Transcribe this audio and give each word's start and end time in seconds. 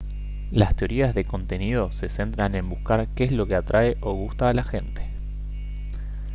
las 0.49 0.75
teorías 0.75 1.13
de 1.13 1.25
contenido 1.25 1.91
se 1.91 2.09
centran 2.09 2.55
en 2.55 2.67
buscar 2.67 3.09
qué 3.13 3.25
es 3.25 3.31
lo 3.31 3.45
que 3.45 3.53
atrae 3.53 3.97
o 4.01 4.13
gusta 4.15 4.49
a 4.49 4.53
la 4.55 4.63
gente 4.63 5.03